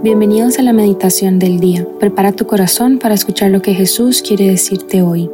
[0.00, 1.84] Bienvenidos a la meditación del día.
[1.98, 5.28] Prepara tu corazón para escuchar lo que Jesús quiere decirte hoy.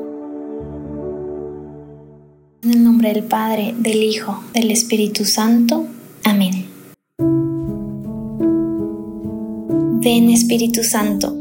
[2.63, 5.85] En el nombre del Padre, del Hijo, del Espíritu Santo.
[6.25, 6.65] Amén.
[10.01, 11.37] Ven Espíritu Santo,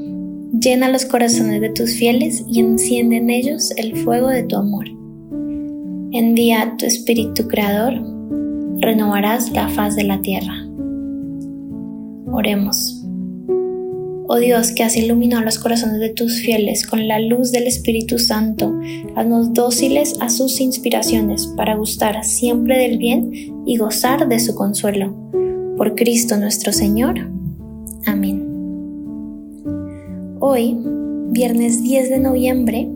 [0.59, 4.87] llena los corazones de tus fieles y enciende en ellos el fuego de tu amor.
[6.11, 7.93] Envía tu Espíritu Creador,
[8.81, 10.67] renovarás la faz de la tierra.
[12.33, 13.02] Oremos.
[14.25, 18.19] Oh Dios, que has iluminado los corazones de tus fieles con la luz del Espíritu
[18.19, 18.73] Santo,
[19.15, 25.13] haznos dóciles a sus inspiraciones para gustar siempre del bien y gozar de su consuelo.
[25.75, 27.15] Por Cristo nuestro Señor.
[28.05, 28.47] Amén.
[30.39, 30.77] Hoy,
[31.31, 32.87] viernes 10 de noviembre,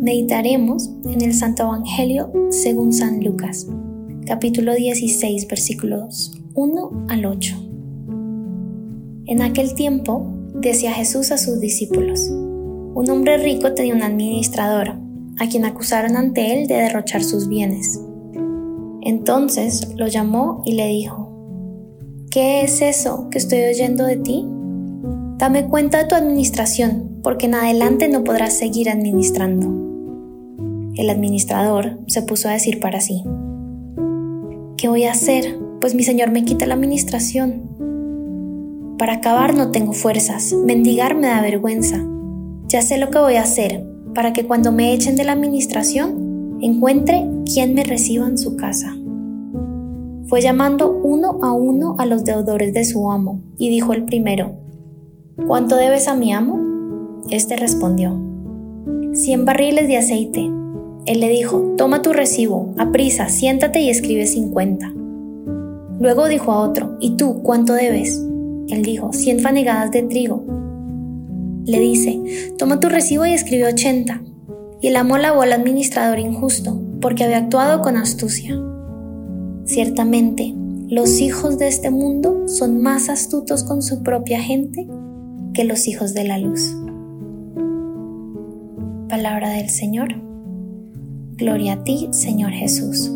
[0.00, 3.66] meditaremos en el Santo Evangelio según San Lucas,
[4.24, 7.67] capítulo 16, versículos 1 al 8.
[9.28, 12.30] En aquel tiempo, decía Jesús a sus discípulos.
[12.30, 14.94] Un hombre rico tenía un administrador,
[15.38, 18.00] a quien acusaron ante él de derrochar sus bienes.
[19.02, 21.28] Entonces lo llamó y le dijo,
[22.30, 24.46] ¿Qué es eso que estoy oyendo de ti?
[25.36, 29.66] Dame cuenta de tu administración, porque en adelante no podrás seguir administrando.
[30.94, 33.22] El administrador se puso a decir para sí,
[34.78, 35.58] ¿qué voy a hacer?
[35.82, 37.77] Pues mi señor me quita la administración.
[38.98, 42.04] Para acabar no tengo fuerzas, mendigar me da vergüenza.
[42.66, 46.58] Ya sé lo que voy a hacer para que cuando me echen de la administración
[46.60, 48.92] encuentre quien me reciba en su casa.
[50.26, 54.56] Fue llamando uno a uno a los deudores de su amo y dijo el primero,
[55.46, 56.58] ¿Cuánto debes a mi amo?
[57.30, 58.20] Este respondió,
[59.12, 60.50] cien barriles de aceite.
[61.06, 64.92] Él le dijo, toma tu recibo, aprisa, siéntate y escribe cincuenta.
[66.00, 68.20] Luego dijo a otro, ¿y tú cuánto debes?
[68.68, 70.44] Él dijo, cien fanegadas de trigo.
[71.64, 72.20] Le dice,
[72.58, 74.22] toma tu recibo y escribe ochenta.
[74.80, 78.58] Y el amo lavó al administrador injusto, porque había actuado con astucia.
[79.64, 80.54] Ciertamente,
[80.88, 84.86] los hijos de este mundo son más astutos con su propia gente
[85.52, 86.74] que los hijos de la luz.
[89.08, 90.08] Palabra del Señor.
[91.36, 93.12] Gloria a ti, Señor Jesús.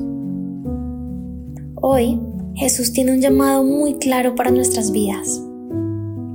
[1.76, 2.20] Hoy
[2.54, 5.42] Jesús tiene un llamado muy claro para nuestras vidas.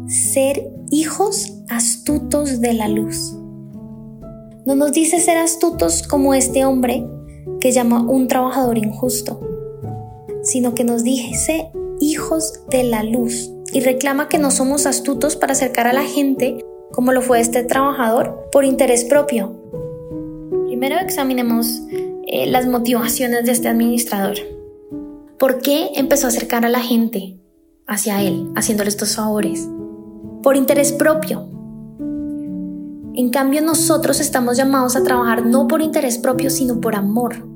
[0.07, 3.35] Ser hijos astutos de la luz.
[4.65, 7.05] No nos dice ser astutos como este hombre
[7.59, 9.39] que llama un trabajador injusto,
[10.43, 15.53] sino que nos dice hijos de la luz y reclama que no somos astutos para
[15.53, 16.57] acercar a la gente
[16.91, 19.55] como lo fue este trabajador por interés propio.
[20.67, 21.81] Primero examinemos
[22.27, 24.37] eh, las motivaciones de este administrador.
[25.39, 27.39] ¿Por qué empezó a acercar a la gente
[27.85, 29.69] hacia él, haciéndole estos favores?
[30.41, 31.47] Por interés propio.
[33.13, 37.47] En cambio, nosotros estamos llamados a trabajar no por interés propio, sino por amor.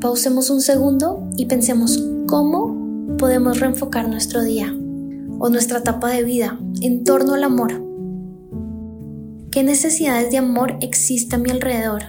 [0.00, 4.72] Pausemos un segundo y pensemos cómo podemos reenfocar nuestro día
[5.40, 7.82] o nuestra etapa de vida en torno al amor.
[9.50, 12.02] ¿Qué necesidades de amor existen a mi alrededor?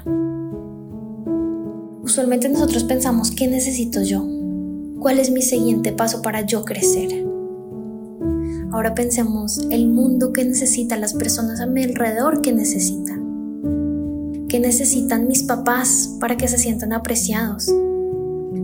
[2.04, 4.35] Usualmente nosotros pensamos, ¿qué necesito yo?
[5.06, 7.28] ¿Cuál es mi siguiente paso para yo crecer?
[8.72, 14.48] Ahora pensemos el mundo que necesita, las personas a mi alrededor que necesitan.
[14.50, 17.68] ¿Qué necesitan mis papás para que se sientan apreciados?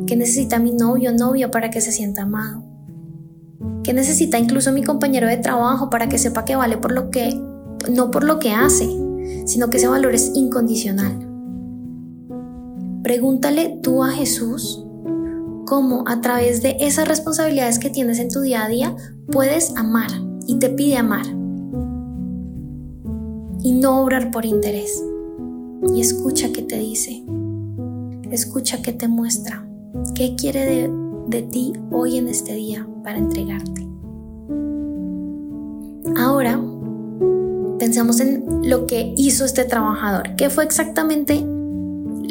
[0.07, 2.63] ¿Qué necesita mi novio o novia para que se sienta amado?
[3.83, 7.39] ¿Qué necesita incluso mi compañero de trabajo para que sepa que vale por lo que,
[7.91, 8.89] no por lo que hace,
[9.45, 11.19] sino que ese valor es incondicional?
[13.03, 14.87] Pregúntale tú a Jesús
[15.71, 18.93] cómo a través de esas responsabilidades que tienes en tu día a día
[19.31, 20.09] puedes amar
[20.45, 21.25] y te pide amar
[23.63, 25.01] y no obrar por interés.
[25.95, 27.23] Y escucha qué te dice,
[28.31, 29.65] escucha qué te muestra,
[30.13, 30.91] qué quiere de,
[31.27, 33.87] de ti hoy en este día para entregarte.
[36.17, 36.59] Ahora
[37.79, 40.35] pensemos en lo que hizo este trabajador.
[40.35, 41.45] ¿Qué fue exactamente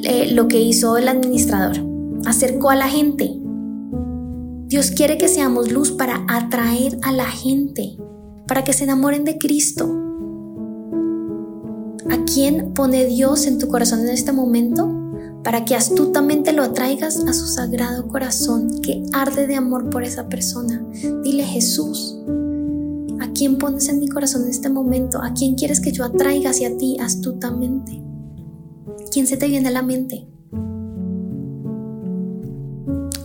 [0.05, 1.89] eh, lo que hizo el administrador?
[2.27, 3.40] acercó a la gente.
[4.71, 7.99] Dios quiere que seamos luz para atraer a la gente,
[8.47, 9.93] para que se enamoren de Cristo.
[12.09, 14.89] ¿A quién pone Dios en tu corazón en este momento?
[15.43, 20.29] Para que astutamente lo atraigas a su sagrado corazón que arde de amor por esa
[20.29, 20.81] persona.
[21.25, 22.17] Dile Jesús,
[23.19, 25.21] ¿a quién pones en mi corazón en este momento?
[25.21, 28.01] ¿A quién quieres que yo atraiga hacia ti astutamente?
[29.11, 30.29] ¿Quién se te viene a la mente?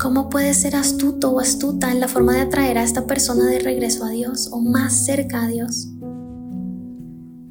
[0.06, 3.57] ¿Cómo puedes ser astuto o astuta en la forma de atraer a esta persona de
[3.57, 5.88] regreso a Dios o más cerca a Dios?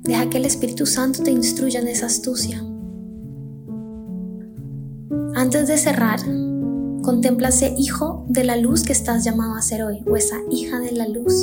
[0.04, 2.64] Deja que el Espíritu Santo te instruya en esa astucia.
[5.34, 6.20] Antes de cerrar,
[7.02, 10.78] contempla ese hijo de la luz que estás llamado a ser hoy o esa hija
[10.78, 11.34] de la luz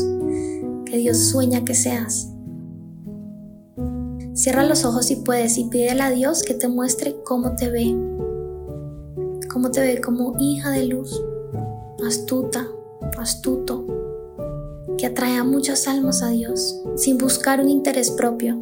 [0.86, 2.30] que Dios sueña que seas.
[4.34, 7.98] Cierra los ojos si puedes y pídele a Dios que te muestre cómo te ve,
[9.52, 11.22] cómo te ve como hija de luz,
[12.08, 12.68] astuta,
[13.18, 13.86] astuto,
[14.98, 18.60] que atrae a muchas almas a Dios sin buscar un interés propio,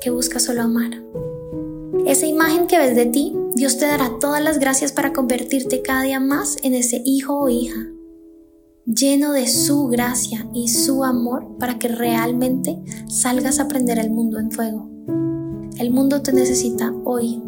[0.00, 0.90] que busca solo amar.
[2.06, 6.02] Esa imagen que ves de ti, Dios te dará todas las gracias para convertirte cada
[6.02, 7.92] día más en ese hijo o hija,
[8.86, 14.40] lleno de su gracia y su amor para que realmente salgas a prender el mundo
[14.40, 14.90] en fuego.
[15.78, 17.40] El mundo te necesita hoy.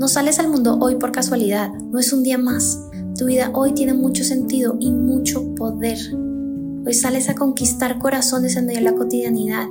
[0.00, 2.88] No sales al mundo hoy por casualidad, no es un día más.
[3.18, 5.98] Tu vida hoy tiene mucho sentido y mucho poder.
[6.86, 9.66] Hoy sales a conquistar corazones en medio de la cotidianidad,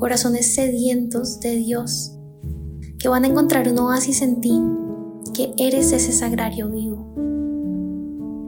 [0.00, 2.16] corazones sedientos de Dios,
[2.98, 4.60] que van a encontrar un oasis en ti,
[5.34, 7.14] que eres ese sagrario vivo.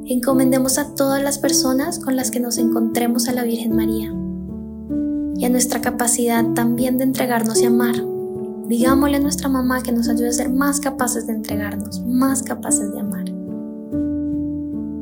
[0.06, 4.12] Encomendemos a todas las personas con las que nos encontremos a la Virgen María
[5.36, 7.94] y a nuestra capacidad también de entregarnos y amar.
[8.70, 12.90] Digámosle a nuestra mamá que nos ayude a ser más capaces de entregarnos, más capaces
[12.92, 13.24] de amar.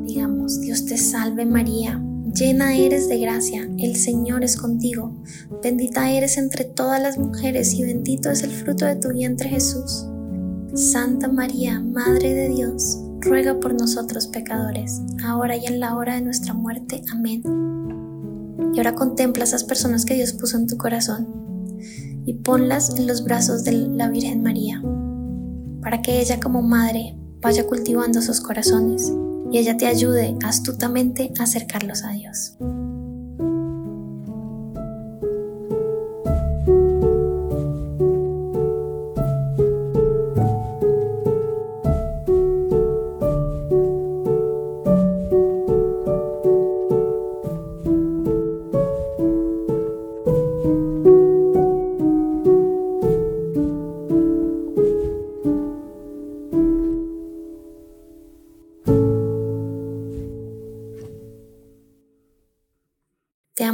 [0.05, 2.01] Digamos, Dios te salve María
[2.33, 5.15] Llena eres de gracia, el Señor es contigo.
[5.63, 10.05] Bendita eres entre todas las mujeres y bendito es el fruto de tu vientre Jesús.
[10.75, 16.21] Santa María, Madre de Dios, ruega por nosotros pecadores, ahora y en la hora de
[16.21, 17.01] nuestra muerte.
[17.11, 17.41] Amén.
[18.73, 21.48] Y ahora contempla a esas personas que Dios puso en tu corazón
[22.29, 24.79] y ponlas en los brazos de la Virgen María,
[25.81, 29.11] para que ella como madre vaya cultivando sus corazones
[29.51, 32.55] y ella te ayude astutamente a acercarlos a Dios.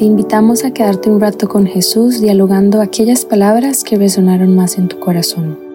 [0.00, 4.88] Te invitamos a quedarte un rato con Jesús dialogando aquellas palabras que resonaron más en
[4.88, 5.69] tu corazón.